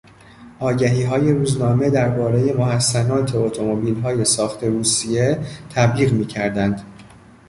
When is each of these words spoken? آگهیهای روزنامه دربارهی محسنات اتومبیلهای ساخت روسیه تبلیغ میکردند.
آگهیهای 0.59 1.31
روزنامه 1.33 1.89
دربارهی 1.89 2.53
محسنات 2.53 3.35
اتومبیلهای 3.35 4.25
ساخت 4.25 4.63
روسیه 4.63 5.39
تبلیغ 5.75 6.11
میکردند. 6.13 6.81